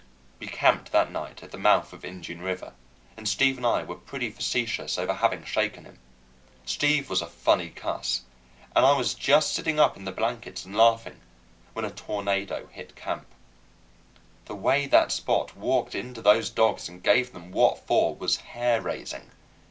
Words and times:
We 0.39 0.47
camped 0.47 0.91
that 0.93 1.11
night 1.11 1.43
at 1.43 1.51
the 1.51 1.59
mouth 1.59 1.93
of 1.93 2.03
Indian 2.03 2.41
River, 2.41 2.73
and 3.15 3.29
Steve 3.29 3.57
and 3.57 3.65
I 3.67 3.83
were 3.83 3.93
pretty 3.93 4.31
facetious 4.31 4.97
over 4.97 5.13
having 5.13 5.43
shaken 5.43 5.85
him. 5.85 5.99
Steve 6.65 7.07
was 7.07 7.21
a 7.21 7.27
funny 7.27 7.69
cuss, 7.69 8.21
and 8.75 8.83
I 8.83 8.97
was 8.97 9.13
just 9.13 9.53
sitting 9.53 9.79
up 9.79 9.95
in 9.95 10.05
the 10.05 10.11
blankets 10.11 10.65
and 10.65 10.75
laughing 10.75 11.21
when 11.73 11.85
a 11.85 11.91
tornado 11.91 12.65
hit 12.71 12.95
camp. 12.95 13.27
The 14.45 14.55
way 14.55 14.87
that 14.87 15.11
Spot 15.11 15.55
walked 15.55 15.93
into 15.93 16.23
those 16.23 16.49
dogs 16.49 16.89
and 16.89 17.03
gave 17.03 17.31
them 17.31 17.51
what 17.51 17.85
for 17.85 18.15
was 18.15 18.37
hair 18.37 18.81
raising. 18.81 19.29